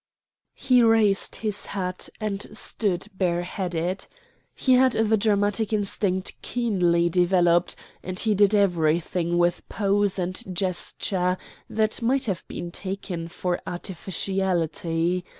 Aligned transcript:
He 0.55 0.81
raised 0.81 1.35
his 1.35 1.67
hat 1.67 2.09
and 2.19 2.57
stood 2.57 3.05
bare 3.13 3.43
headed. 3.43 4.07
He 4.55 4.73
had 4.73 4.93
the 4.93 5.15
dramatic 5.15 5.71
instinct 5.71 6.41
keenly 6.41 7.07
developed, 7.07 7.75
and 8.01 8.17
he 8.17 8.33
did 8.33 8.55
everything 8.55 9.37
with 9.37 9.69
pose 9.69 10.17
and 10.17 10.41
gesture 10.55 11.37
that 11.69 12.01
might 12.01 12.25
have 12.25 12.43
been 12.47 12.71
taken 12.71 13.27
for 13.27 13.61
artificiality. 13.67 15.23